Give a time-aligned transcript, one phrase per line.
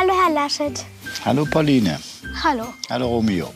[0.00, 0.86] Hallo, Herr Laschet.
[1.26, 2.00] Hallo Pauline.
[2.42, 2.72] Hallo.
[2.88, 3.52] Hallo Romeo.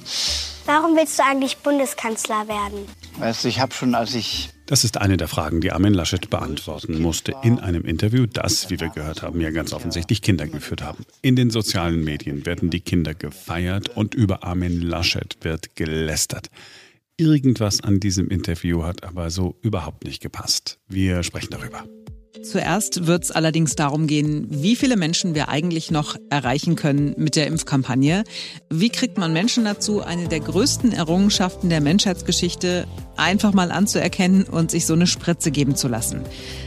[0.67, 2.87] Warum willst du eigentlich Bundeskanzler werden?
[3.19, 6.29] Weißt du, ich habe schon, als ich Das ist eine der Fragen, die Armin Laschet
[6.29, 10.83] beantworten musste in einem Interview, das, wie wir gehört haben, ja ganz offensichtlich Kinder geführt
[10.83, 11.07] haben.
[11.23, 16.51] In den sozialen Medien werden die Kinder gefeiert und über Armin Laschet wird gelästert.
[17.17, 20.79] Irgendwas an diesem Interview hat aber so überhaupt nicht gepasst.
[20.89, 21.85] Wir sprechen darüber.
[22.45, 27.37] Zuerst wird es allerdings darum gehen, wie viele Menschen wir eigentlich noch erreichen können mit
[27.37, 28.25] der Impfkampagne.
[28.71, 32.87] Wie kriegt man Menschen dazu, eine der größten Errungenschaften der Menschheitsgeschichte
[33.17, 36.21] einfach mal anzuerkennen und sich so eine Spritze geben zu lassen?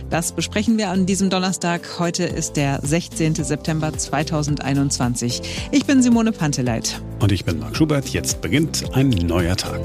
[0.09, 1.99] Das besprechen wir an diesem Donnerstag.
[1.99, 3.35] Heute ist der 16.
[3.35, 5.41] September 2021.
[5.71, 7.01] Ich bin Simone Panteleit.
[7.19, 8.09] Und ich bin Marc Schubert.
[8.09, 9.81] Jetzt beginnt ein neuer Tag.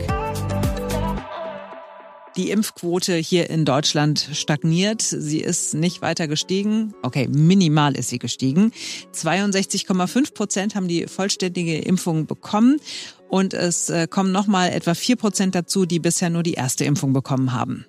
[2.36, 5.02] Die Impfquote hier in Deutschland stagniert.
[5.02, 6.94] Sie ist nicht weiter gestiegen.
[7.02, 8.72] Okay, minimal ist sie gestiegen.
[9.14, 12.80] 62,5 Prozent haben die vollständige Impfung bekommen.
[13.28, 17.12] Und es äh, kommen nochmal etwa 4 Prozent dazu, die bisher nur die erste Impfung
[17.12, 17.86] bekommen haben.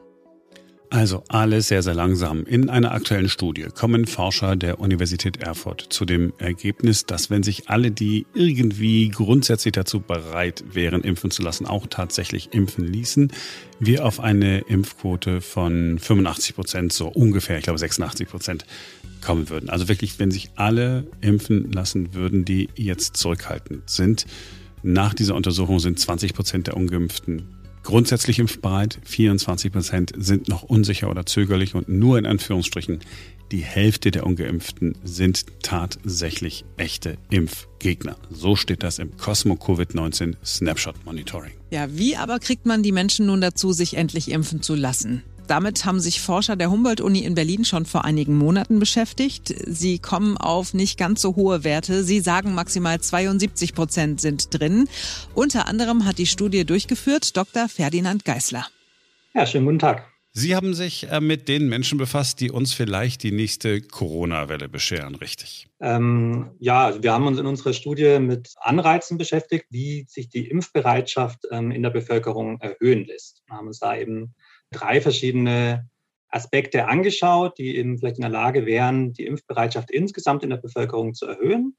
[0.93, 2.45] Also alles sehr, sehr langsam.
[2.45, 7.67] In einer aktuellen Studie kommen Forscher der Universität Erfurt zu dem Ergebnis, dass wenn sich
[7.67, 13.31] alle, die irgendwie grundsätzlich dazu bereit wären, impfen zu lassen, auch tatsächlich impfen ließen,
[13.79, 18.65] wir auf eine Impfquote von 85 Prozent, so ungefähr, ich glaube 86 Prozent,
[19.19, 19.71] kommen würden.
[19.71, 24.27] Also wirklich, wenn sich alle impfen lassen würden, die jetzt zurückhaltend sind.
[24.83, 31.09] Nach dieser Untersuchung sind 20 Prozent der Ungeimpften grundsätzlich impfbereit, 24 Prozent sind noch unsicher
[31.09, 32.99] oder zögerlich und nur in Anführungsstrichen
[33.51, 38.15] die Hälfte der Ungeimpften sind tatsächlich echte Impfgegner.
[38.31, 41.51] So steht das im Cosmo Covid-19 Snapshot Monitoring.
[41.69, 45.21] Ja, wie aber kriegt man die Menschen nun dazu, sich endlich impfen zu lassen?
[45.47, 49.53] Damit haben sich Forscher der Humboldt-Uni in Berlin schon vor einigen Monaten beschäftigt.
[49.67, 52.03] Sie kommen auf nicht ganz so hohe Werte.
[52.03, 54.87] Sie sagen, maximal 72 Prozent sind drin.
[55.33, 57.67] Unter anderem hat die Studie durchgeführt Dr.
[57.67, 58.67] Ferdinand Geisler.
[59.33, 60.13] Ja, schönen guten Tag.
[60.35, 65.13] Sie haben sich äh, mit den Menschen befasst, die uns vielleicht die nächste Corona-Welle bescheren,
[65.13, 65.67] richtig?
[65.79, 70.47] Ähm, ja, also wir haben uns in unserer Studie mit Anreizen beschäftigt, wie sich die
[70.49, 73.43] Impfbereitschaft ähm, in der Bevölkerung erhöhen lässt.
[73.45, 74.33] Wir haben uns da eben
[74.73, 75.89] drei verschiedene
[76.33, 81.13] Aspekte angeschaut, die eben vielleicht in der Lage wären, die Impfbereitschaft insgesamt in der Bevölkerung
[81.13, 81.77] zu erhöhen.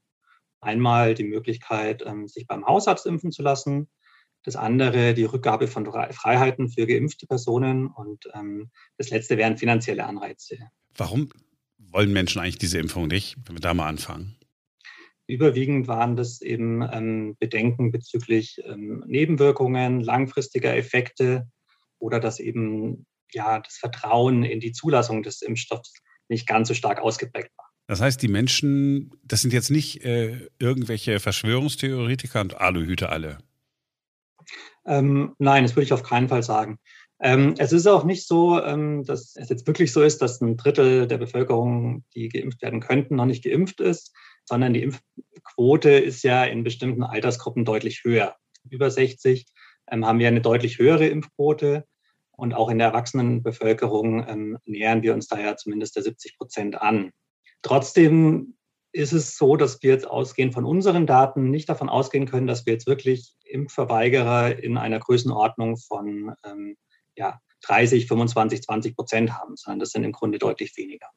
[0.60, 3.88] Einmal die Möglichkeit, ähm, sich beim Hausarzt impfen zu lassen.
[4.44, 7.88] Das andere die Rückgabe von Freiheiten für geimpfte Personen.
[7.88, 10.58] Und ähm, das letzte wären finanzielle Anreize.
[10.96, 11.30] Warum
[11.78, 14.36] wollen Menschen eigentlich diese Impfung nicht, wenn wir da mal anfangen?
[15.26, 21.48] Überwiegend waren das eben ähm, Bedenken bezüglich Nebenwirkungen, langfristiger Effekte,
[21.98, 25.92] oder dass eben ja das Vertrauen in die Zulassung des Impfstoffs
[26.28, 27.66] nicht ganz so stark ausgeprägt war.
[27.86, 33.38] Das heißt, die Menschen, das sind jetzt nicht äh, irgendwelche Verschwörungstheoretiker und Aluhüte alle.
[34.86, 36.78] Ähm, nein, das würde ich auf keinen Fall sagen.
[37.20, 40.56] Ähm, es ist auch nicht so, ähm, dass es jetzt wirklich so ist, dass ein
[40.56, 46.22] Drittel der Bevölkerung, die geimpft werden könnten, noch nicht geimpft ist, sondern die Impfquote ist
[46.22, 48.34] ja in bestimmten Altersgruppen deutlich höher.
[48.68, 49.53] Über 60 ähm,
[49.90, 51.84] haben wir eine deutlich höhere Impfquote.
[52.36, 57.12] Und auch in der Erwachsenenbevölkerung ähm, nähern wir uns daher zumindest der 70 Prozent an.
[57.62, 58.56] Trotzdem
[58.92, 62.66] ist es so, dass wir jetzt ausgehend von unseren Daten nicht davon ausgehen können, dass
[62.66, 66.76] wir jetzt wirklich Impfverweigerer in einer Größenordnung von ähm,
[67.16, 71.08] ja, 30, 25, 20 Prozent haben, sondern das sind im Grunde deutlich weniger.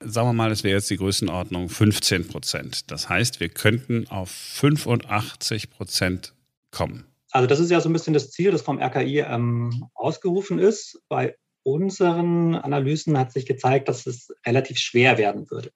[0.00, 2.90] Sagen wir mal, es wäre jetzt die Größenordnung 15 Prozent.
[2.90, 6.34] Das heißt, wir könnten auf 85 Prozent
[6.70, 7.06] kommen.
[7.34, 11.02] Also das ist ja so ein bisschen das Ziel, das vom RKI ähm, ausgerufen ist.
[11.08, 15.72] Bei unseren Analysen hat sich gezeigt, dass es relativ schwer werden würde.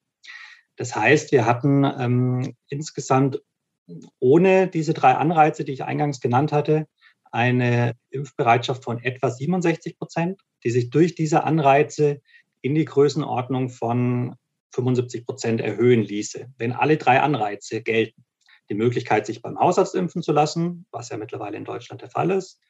[0.77, 3.43] Das heißt, wir hatten ähm, insgesamt
[4.21, 6.87] ohne diese drei Anreize, die ich eingangs genannt hatte,
[7.33, 12.21] eine Impfbereitschaft von etwa 67 Prozent, die sich durch diese Anreize
[12.63, 14.37] in die Größenordnung von
[14.75, 18.28] 75 Prozent erhöhen ließe, wenn alle drei Anreize gelten
[18.69, 22.31] die Möglichkeit, sich beim Hausarzt impfen zu lassen, was ja mittlerweile in Deutschland der Fall
[22.31, 22.61] ist,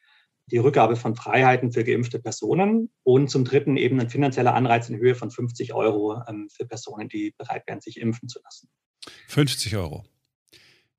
[0.51, 4.97] die Rückgabe von Freiheiten für geimpfte Personen und zum dritten eben ein finanzieller Anreiz in
[4.97, 8.69] Höhe von 50 Euro ähm, für Personen, die bereit wären, sich impfen zu lassen.
[9.27, 10.05] 50 Euro.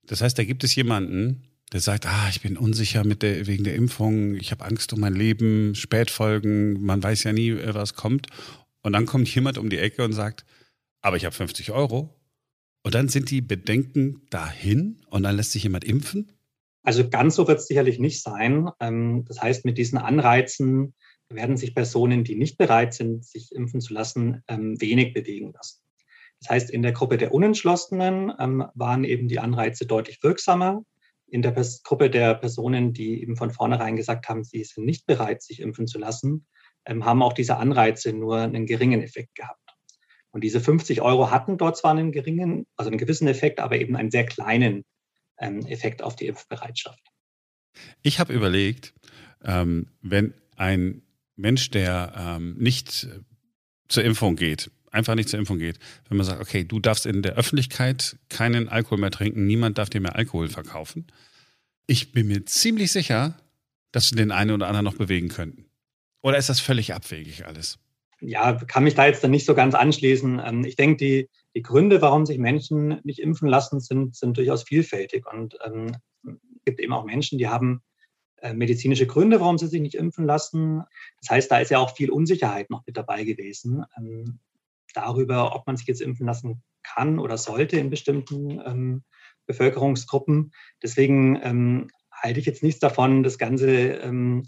[0.05, 3.65] Das heißt, da gibt es jemanden, der sagt, ah, ich bin unsicher mit der, wegen
[3.65, 7.95] der Impfung, ich habe Angst um mein Leben, Spätfolgen, man weiß ja nie, äh, was
[7.95, 8.27] kommt.
[8.83, 10.45] Und dann kommt jemand um die Ecke und sagt,
[11.01, 12.15] aber ich habe 50 Euro
[12.83, 16.33] und dann sind die Bedenken dahin und dann lässt sich jemand impfen?
[16.83, 18.71] Also ganz so wird es sicherlich nicht sein.
[18.81, 20.95] Ähm, das heißt, mit diesen Anreizen
[21.29, 25.83] werden sich Personen, die nicht bereit sind, sich impfen zu lassen, ähm, wenig bewegen lassen.
[26.41, 30.83] Das heißt, in der Gruppe der Unentschlossenen ähm, waren eben die Anreize deutlich wirksamer.
[31.27, 31.53] In der
[31.85, 35.87] Gruppe der Personen, die eben von vornherein gesagt haben, sie sind nicht bereit, sich impfen
[35.87, 36.47] zu lassen,
[36.89, 39.60] haben auch diese Anreize nur einen geringen Effekt gehabt.
[40.33, 43.97] Und diese 50 Euro hatten dort zwar einen geringen, also einen gewissen Effekt, aber eben
[43.97, 44.85] einen sehr kleinen
[45.39, 47.01] ähm, Effekt auf die Impfbereitschaft.
[48.03, 48.95] Ich habe überlegt,
[49.45, 51.03] ähm, wenn ein
[51.37, 53.09] Mensch, der ähm, nicht
[53.89, 55.79] zur Impfung geht, einfach nicht zur Impfung geht,
[56.09, 59.91] wenn man sagt, okay, du darfst in der Öffentlichkeit keinen Alkohol mehr trinken, niemand darf
[59.91, 61.07] dir mehr Alkohol verkaufen.
[61.87, 63.41] Ich bin mir ziemlich sicher,
[63.93, 65.67] dass sie den einen oder anderen noch bewegen könnten.
[66.23, 67.79] Oder ist das völlig abwegig alles?
[68.21, 70.41] Ja, kann mich da jetzt dann nicht so ganz anschließen.
[70.45, 74.63] Ähm, ich denke, die, die Gründe, warum sich Menschen nicht impfen lassen, sind, sind durchaus
[74.63, 75.27] vielfältig.
[75.27, 77.83] Und ähm, es gibt eben auch Menschen, die haben
[78.43, 80.83] äh, medizinische Gründe, warum sie sich nicht impfen lassen.
[81.21, 83.85] Das heißt, da ist ja auch viel Unsicherheit noch mit dabei gewesen.
[83.97, 84.41] Ähm,
[84.95, 89.05] darüber, ob man sich jetzt impfen lassen kann oder sollte in bestimmten ähm,
[89.47, 90.53] Bevölkerungsgruppen.
[90.83, 94.47] Deswegen ähm, halte ich jetzt nichts davon, das Ganze ähm,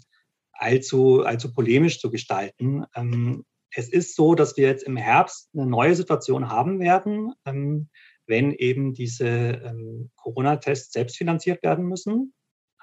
[0.51, 2.85] allzu, allzu polemisch zu gestalten.
[2.95, 7.89] Ähm, es ist so, dass wir jetzt im Herbst eine neue Situation haben werden, ähm,
[8.25, 12.33] wenn eben diese ähm, Corona-Tests selbstfinanziert werden müssen,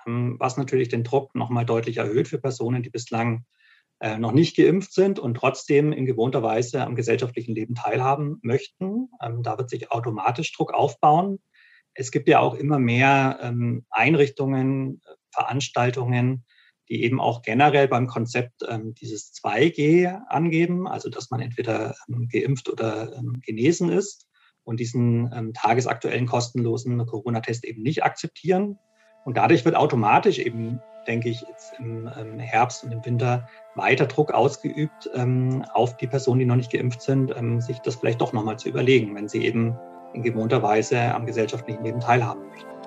[0.07, 3.45] was natürlich den Druck nochmal deutlich erhöht für Personen, die bislang
[4.01, 9.11] äh, noch nicht geimpft sind und trotzdem in gewohnter Weise am gesellschaftlichen Leben teilhaben möchten.
[9.23, 11.39] Ähm, da wird sich automatisch Druck aufbauen.
[11.93, 15.03] Es gibt ja auch immer mehr ähm, Einrichtungen,
[15.33, 16.47] Veranstaltungen,
[16.91, 21.95] die eben auch generell beim Konzept ähm, dieses 2G angeben, also dass man entweder
[22.31, 24.27] geimpft oder genesen ist
[24.65, 28.79] und diesen tagesaktuellen kostenlosen Corona-Test eben nicht akzeptieren.
[29.25, 32.09] Und dadurch wird automatisch eben denke ich, jetzt im,
[32.39, 37.03] Herbst und im Winter weiter Druck ausgeübt ähm, auf die Personen, die noch nicht geimpft
[37.03, 39.77] sind, ähm, sich das vielleicht doch nochmal zu überlegen, wenn sie eben
[40.13, 42.80] in gewohnter Weise am gesellschaftlichen Leben teilhaben möchten.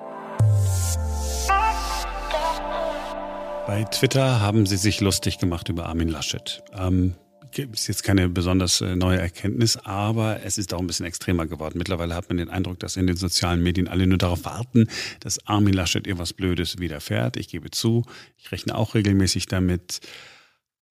[3.66, 6.62] Bei Twitter haben sie sich lustig gemacht über Armin Laschet.
[6.76, 7.14] Ähm,
[7.56, 11.78] ist jetzt keine besonders äh, neue Erkenntnis, aber es ist auch ein bisschen extremer geworden.
[11.78, 14.88] Mittlerweile hat man den Eindruck, dass in den sozialen Medien alle nur darauf warten,
[15.20, 17.38] dass Armin Laschet ihr was Blödes widerfährt.
[17.38, 18.04] Ich gebe zu,
[18.36, 20.00] ich rechne auch regelmäßig damit.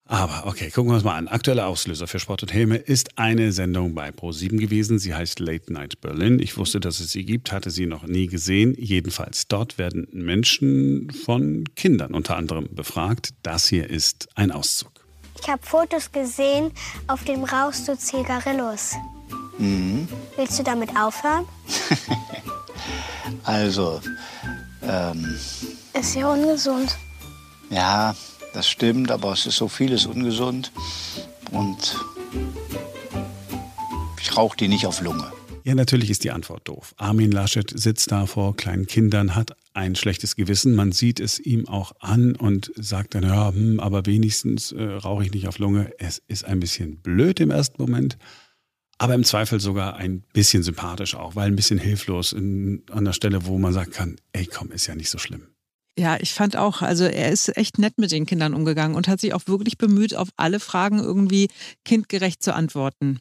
[0.06, 1.28] Aber okay, gucken wir uns mal an.
[1.28, 4.98] Aktueller Auslöser für Sport und Helme ist eine Sendung bei Pro7 gewesen.
[4.98, 6.40] Sie heißt Late Night Berlin.
[6.40, 8.74] Ich wusste, dass es sie gibt, hatte sie noch nie gesehen.
[8.78, 13.30] Jedenfalls dort werden Menschen von Kindern unter anderem befragt.
[13.42, 14.92] Das hier ist ein Auszug.
[15.40, 16.70] Ich habe Fotos gesehen,
[17.06, 18.92] auf dem rauchst du Zigarillos.
[19.56, 20.06] Mhm.
[20.36, 21.46] Willst du damit aufhören?
[23.44, 24.02] also,
[24.82, 25.38] ähm,
[25.98, 26.94] Ist ja ungesund.
[27.70, 28.14] Ja,
[28.54, 30.72] das stimmt, aber es ist so vieles ungesund.
[31.50, 31.96] Und
[34.20, 35.30] ich rauche die nicht auf Lunge.
[35.64, 36.94] Ja, natürlich ist die Antwort doof.
[36.98, 40.74] Armin Laschet sitzt da vor kleinen Kindern, hat ein schlechtes Gewissen.
[40.74, 45.24] Man sieht es ihm auch an und sagt dann, ja, hm, aber wenigstens äh, rauche
[45.24, 45.90] ich nicht auf Lunge.
[45.98, 48.18] Es ist ein bisschen blöd im ersten Moment,
[48.98, 53.14] aber im Zweifel sogar ein bisschen sympathisch auch, weil ein bisschen hilflos in, an der
[53.14, 55.53] Stelle, wo man sagen kann, ey, komm, ist ja nicht so schlimm.
[55.96, 59.20] Ja, ich fand auch, also er ist echt nett mit den Kindern umgegangen und hat
[59.20, 61.48] sich auch wirklich bemüht, auf alle Fragen irgendwie
[61.84, 63.20] kindgerecht zu antworten.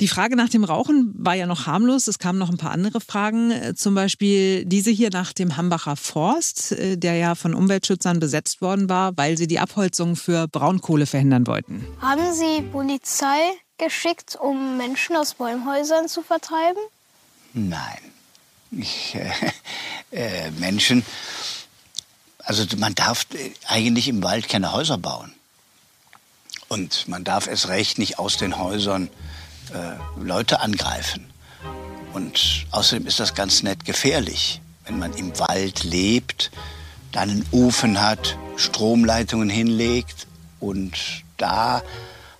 [0.00, 2.08] Die Frage nach dem Rauchen war ja noch harmlos.
[2.08, 5.94] Es kamen noch ein paar andere Fragen, äh, zum Beispiel diese hier nach dem Hambacher
[5.94, 11.06] Forst, äh, der ja von Umweltschützern besetzt worden war, weil sie die Abholzung für Braunkohle
[11.06, 11.86] verhindern wollten.
[12.00, 13.38] Haben Sie Polizei
[13.78, 16.82] geschickt, um Menschen aus Bäumhäusern zu vertreiben?
[17.52, 17.98] Nein.
[19.14, 21.04] Äh, äh, Menschen,
[22.38, 23.26] also man darf
[23.66, 25.32] eigentlich im Wald keine Häuser bauen.
[26.68, 29.08] Und man darf es recht nicht aus den Häusern
[29.72, 31.26] äh, Leute angreifen.
[32.12, 36.50] Und außerdem ist das ganz nett gefährlich, wenn man im Wald lebt,
[37.10, 40.26] dann einen Ofen hat, Stromleitungen hinlegt
[40.60, 40.96] und
[41.36, 41.82] da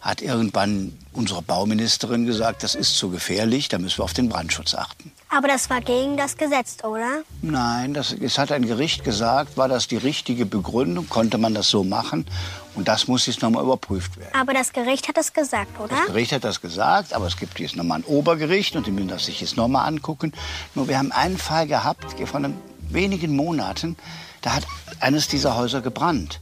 [0.01, 4.75] hat irgendwann unsere Bauministerin gesagt, das ist zu gefährlich, da müssen wir auf den Brandschutz
[4.75, 5.13] achten.
[5.37, 7.23] Aber das war gegen das Gesetz, oder?
[7.43, 11.69] Nein, das, es hat ein Gericht gesagt, war das die richtige Begründung, konnte man das
[11.69, 12.25] so machen.
[12.77, 14.31] Und das muss jetzt nochmal überprüft werden.
[14.39, 15.89] Aber das Gericht hat das gesagt, oder?
[15.89, 19.09] Das Gericht hat das gesagt, aber es gibt jetzt nochmal ein Obergericht und die müssen
[19.09, 20.33] das sich jetzt nochmal angucken.
[20.77, 22.55] Nur wir haben einen Fall gehabt von
[22.89, 23.97] wenigen Monaten,
[24.43, 24.67] da hat
[25.01, 26.41] eines dieser Häuser gebrannt.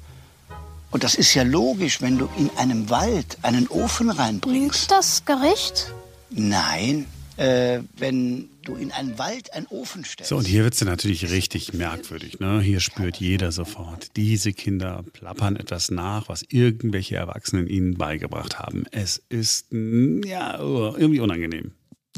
[0.91, 4.63] Und das ist ja logisch, wenn du in einem Wald einen Ofen reinbringst.
[4.63, 5.91] Lügt das Gericht?
[6.29, 7.07] Nein,
[7.39, 10.31] äh, wenn du in einen Wald einen Ofen stellst.
[10.31, 12.41] So, und hier wird es natürlich richtig merkwürdig.
[12.41, 12.61] Ne?
[12.61, 18.85] Hier spürt jeder sofort, diese Kinder plappern etwas nach, was irgendwelche Erwachsenen ihnen beigebracht haben.
[18.91, 21.73] Es ist, ja, irgendwie unangenehm.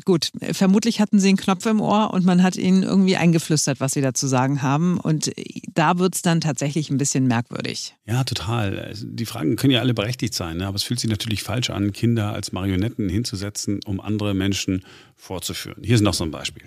[0.04, 3.92] Gut, vermutlich hatten sie einen Knopf im Ohr und man hat ihnen irgendwie eingeflüstert, was
[3.92, 4.98] sie da zu sagen haben.
[4.98, 5.30] Und
[5.72, 7.94] da wird es dann tatsächlich ein bisschen merkwürdig.
[8.04, 8.92] Ja, total.
[8.96, 10.66] Die Fragen können ja alle berechtigt sein, ne?
[10.66, 14.84] aber es fühlt sich natürlich falsch an, Kinder als Marionetten hinzusetzen, um andere Menschen
[15.16, 15.82] vorzuführen.
[15.84, 16.64] Hier ist noch so ein Beispiel.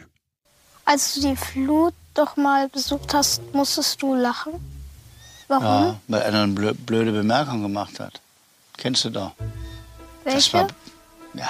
[0.85, 4.53] Als du die Flut doch mal besucht hast, musstest du lachen.
[5.49, 5.63] Warum?
[5.63, 8.21] Ja, weil einer eine blöde Bemerkung gemacht hat.
[8.77, 9.33] Kennst du doch.
[10.23, 10.37] Welche?
[10.37, 10.67] Das war,
[11.33, 11.49] ja,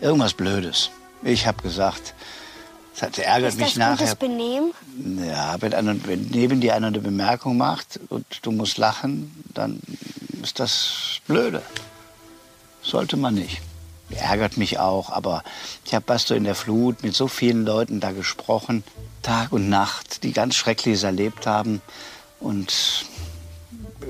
[0.00, 0.90] irgendwas Blödes.
[1.22, 2.14] Ich habe gesagt,
[3.00, 3.96] das ärgert ist mich das nachher.
[3.96, 4.72] Gutes Benehmen?
[5.26, 9.80] Ja, wenn, einer, wenn neben dir einer eine Bemerkung macht und du musst lachen, dann
[10.42, 11.62] ist das blöde.
[12.82, 13.60] Sollte man nicht.
[14.10, 15.44] Ärgert mich auch, aber
[15.84, 18.82] ich habe was so in der Flut mit so vielen Leuten da gesprochen,
[19.22, 21.82] Tag und Nacht, die ganz Schreckliches erlebt haben.
[22.40, 23.04] Und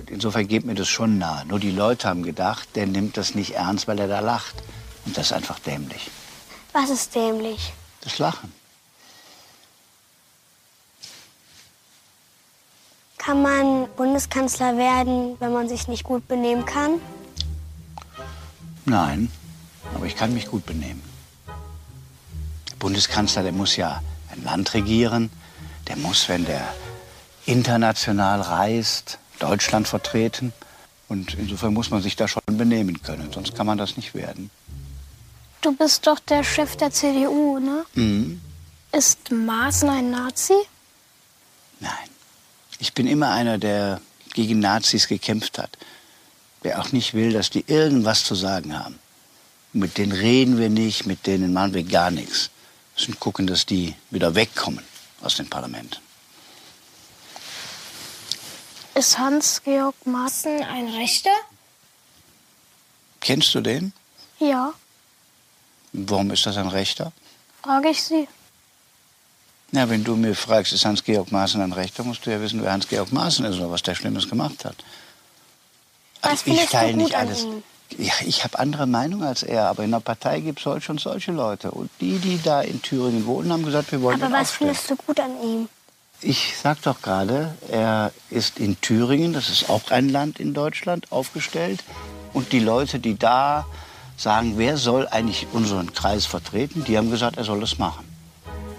[0.06, 1.44] insofern geht mir das schon nah.
[1.44, 4.54] Nur die Leute haben gedacht, der nimmt das nicht ernst, weil er da lacht.
[5.08, 6.10] Und das ist einfach dämlich.
[6.74, 7.72] Was ist dämlich?
[8.02, 8.52] Das Lachen.
[13.16, 17.00] Kann man Bundeskanzler werden, wenn man sich nicht gut benehmen kann?
[18.84, 19.32] Nein,
[19.94, 21.02] aber ich kann mich gut benehmen.
[22.70, 25.30] Der Bundeskanzler, der muss ja ein Land regieren.
[25.86, 26.68] Der muss, wenn der
[27.46, 30.52] international reist, Deutschland vertreten.
[31.08, 34.50] Und insofern muss man sich da schon benehmen können, sonst kann man das nicht werden.
[35.60, 37.84] Du bist doch der Chef der CDU, ne?
[37.94, 38.40] Mhm.
[38.92, 40.54] Ist Maaßen ein Nazi?
[41.80, 41.92] Nein.
[42.78, 44.00] Ich bin immer einer, der
[44.34, 45.76] gegen Nazis gekämpft hat.
[46.62, 48.98] Der auch nicht will, dass die irgendwas zu sagen haben.
[49.72, 52.50] Mit denen reden wir nicht, mit denen machen wir gar nichts.
[52.94, 54.84] Wir müssen gucken, dass die wieder wegkommen
[55.22, 56.00] aus dem Parlament.
[58.94, 61.30] Ist Hans-Georg Maaßen ein Rechter?
[63.20, 63.92] Kennst du den?
[64.40, 64.72] Ja.
[66.06, 67.12] Warum ist das ein Rechter?
[67.62, 68.28] Frage ich Sie.
[69.72, 72.72] Ja, wenn du mir fragst, ist Hans-Georg Maaßen ein Rechter, musst du ja wissen, wer
[72.72, 74.76] Hans-Georg Maaßen ist oder was der Schlimmes gemacht hat.
[76.22, 77.46] Was also ich teile nicht alles.
[77.96, 81.00] Ja, ich habe andere Meinung als er, aber in der Partei gibt es solche und
[81.00, 81.70] solche Leute.
[81.70, 84.74] Und die, die da in Thüringen wohnen, haben gesagt, wir wollen Aber was aufstellen.
[84.74, 85.68] findest du gut an ihm?
[86.20, 91.10] Ich sag doch gerade, er ist in Thüringen, das ist auch ein Land in Deutschland,
[91.12, 91.84] aufgestellt.
[92.32, 93.66] Und die Leute, die da
[94.18, 98.04] sagen, wer soll eigentlich unseren Kreis vertreten, die haben gesagt, er soll das machen.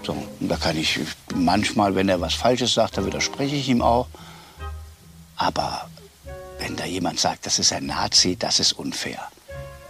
[0.02, 1.00] So, und da kann ich
[1.34, 4.08] manchmal, wenn er was Falsches sagt, da widerspreche ich ihm auch.
[5.36, 5.88] Aber
[6.58, 9.20] wenn da jemand sagt, das ist ein Nazi, das ist unfair.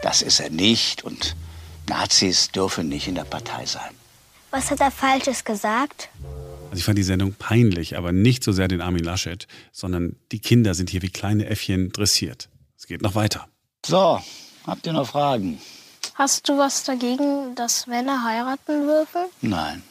[0.03, 1.37] Das ist er nicht und
[1.89, 3.91] Nazis dürfen nicht in der Partei sein.
[4.51, 6.09] Was hat er Falsches gesagt?
[6.71, 10.39] Also ich fand die Sendung peinlich, aber nicht so sehr den Armin Laschet, sondern die
[10.39, 12.49] Kinder sind hier wie kleine Äffchen dressiert.
[12.79, 13.49] Es geht noch weiter.
[13.85, 14.21] So,
[14.67, 15.61] habt ihr noch Fragen?
[16.15, 19.25] Hast du was dagegen, dass Männer heiraten dürfen?
[19.41, 19.83] Nein.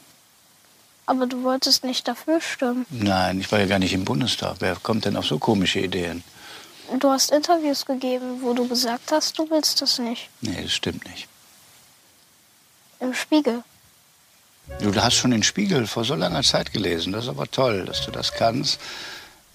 [1.05, 2.85] Aber du wolltest nicht dafür stimmen.
[2.91, 4.57] Nein, ich war ja gar nicht im Bundestag.
[4.59, 6.23] Wer kommt denn auf so komische Ideen?
[6.99, 10.29] Du hast Interviews gegeben, wo du gesagt hast, du willst das nicht.
[10.41, 11.27] Nee, das stimmt nicht.
[12.99, 13.63] Im Spiegel.
[14.81, 17.13] Du hast schon den Spiegel vor so langer Zeit gelesen.
[17.13, 18.79] Das ist aber toll, dass du das kannst.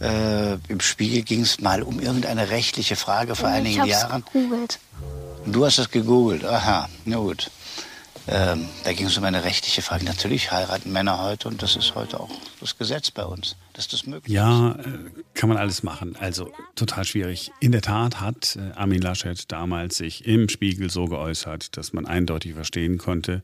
[0.00, 4.24] Äh, Im Spiegel ging es mal um irgendeine rechtliche Frage vor ich einigen Jahren.
[4.32, 4.78] Gegoogelt.
[5.46, 6.44] Du hast es gegoogelt.
[6.44, 7.50] Aha, na gut.
[8.26, 10.04] Ähm, da ging es um eine rechtliche Frage.
[10.04, 14.06] Natürlich heiraten Männer heute und das ist heute auch das Gesetz bei uns, dass das
[14.06, 14.86] möglich ja, ist.
[14.86, 14.98] Ja, äh,
[15.34, 16.16] kann man alles machen.
[16.18, 17.52] Also total schwierig.
[17.60, 22.06] In der Tat hat äh, Armin Laschet damals sich im Spiegel so geäußert, dass man
[22.06, 23.42] eindeutig verstehen konnte,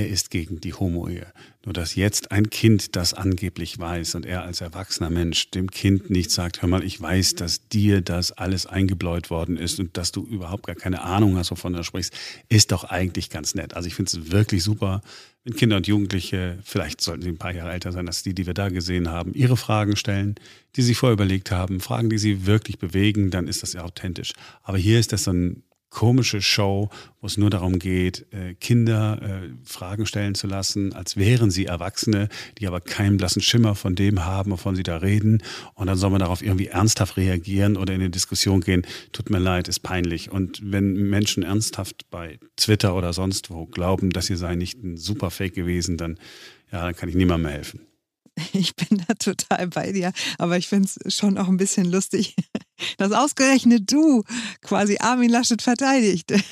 [0.00, 1.26] er ist gegen die Homo-Ehe.
[1.64, 6.08] Nur dass jetzt ein Kind das angeblich weiß und er als erwachsener Mensch dem Kind
[6.08, 10.10] nicht sagt, hör mal, ich weiß, dass dir das alles eingebläut worden ist und dass
[10.10, 12.14] du überhaupt gar keine Ahnung hast, wovon du sprichst,
[12.48, 13.74] ist doch eigentlich ganz nett.
[13.74, 15.02] Also ich finde es wirklich super,
[15.44, 18.46] wenn Kinder und Jugendliche, vielleicht sollten sie ein paar Jahre älter sein als die, die
[18.46, 20.36] wir da gesehen haben, ihre Fragen stellen,
[20.76, 24.32] die sie vorher überlegt haben, Fragen, die sie wirklich bewegen, dann ist das ja authentisch.
[24.62, 26.88] Aber hier ist das so ein komische Show,
[27.20, 31.66] wo es nur darum geht, äh, Kinder äh, Fragen stellen zu lassen, als wären sie
[31.66, 32.28] Erwachsene,
[32.58, 35.42] die aber keinen blassen Schimmer von dem haben, wovon sie da reden.
[35.74, 38.86] Und dann soll man darauf irgendwie ernsthaft reagieren oder in eine Diskussion gehen.
[39.12, 40.30] Tut mir leid, ist peinlich.
[40.30, 44.96] Und wenn Menschen ernsthaft bei Twitter oder sonst wo glauben, dass ihr sei nicht ein
[44.96, 46.18] super Fake gewesen, dann,
[46.72, 47.80] ja, dann kann ich niemandem mehr helfen.
[48.52, 52.36] Ich bin da total bei dir, aber ich finde es schon auch ein bisschen lustig,
[52.98, 54.22] dass ausgerechnet du
[54.62, 56.32] quasi Armin Laschet verteidigt.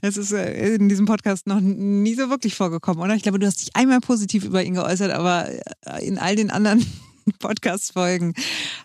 [0.00, 3.14] Das ist äh, in diesem Podcast noch nie so wirklich vorgekommen, oder?
[3.14, 5.48] Ich glaube, du hast dich einmal positiv über ihn geäußert, aber
[5.86, 6.84] äh, in all den anderen
[7.38, 8.34] Podcast-Folgen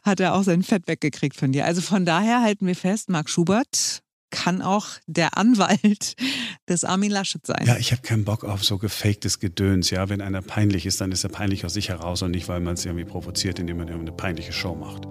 [0.04, 1.66] hat er auch sein Fett weggekriegt von dir.
[1.66, 6.16] Also von daher halten wir fest, Marc Schubert kann auch der Anwalt
[6.70, 7.66] des Armin Laschet sein.
[7.66, 9.90] Ja, ich habe keinen Bock auf so gefaktes Gedöns.
[9.90, 12.60] Ja, wenn einer peinlich ist, dann ist er peinlich aus sich heraus und nicht, weil
[12.60, 15.08] man es irgendwie provoziert, indem man eine peinliche Show macht.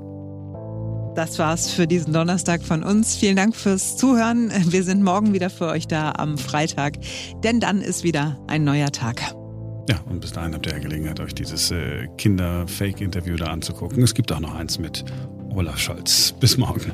[1.17, 3.17] Das war's für diesen Donnerstag von uns.
[3.17, 4.53] Vielen Dank fürs Zuhören.
[4.71, 6.99] Wir sind morgen wieder für euch da am Freitag,
[7.43, 9.23] denn dann ist wieder ein neuer Tag.
[9.89, 14.03] Ja, und bis dahin habt ihr ja Gelegenheit, euch dieses äh, Kinder-Fake-Interview da anzugucken.
[14.03, 15.07] Es gibt auch noch eins mit
[15.55, 16.35] Olaf Scholz.
[16.39, 16.93] Bis morgen.